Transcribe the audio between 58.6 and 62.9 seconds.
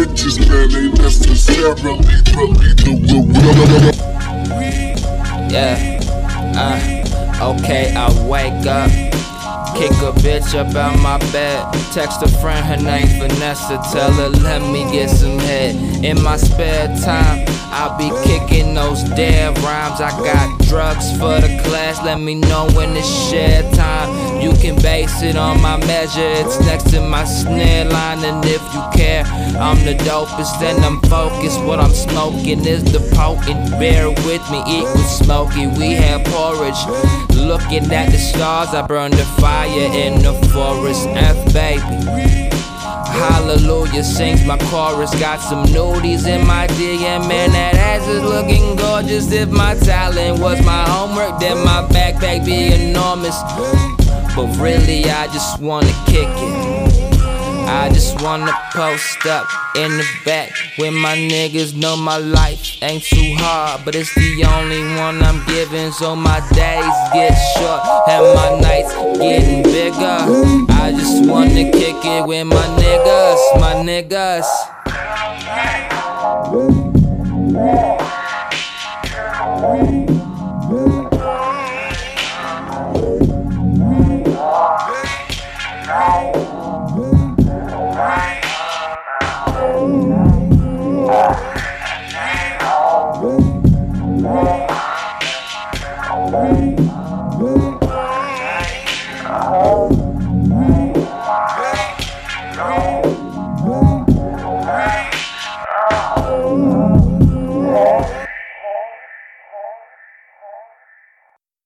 post up in the back when my niggas know my life